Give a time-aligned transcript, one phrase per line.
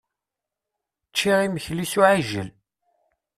[1.09, 2.49] Ččiɣ imekli s uɛijel.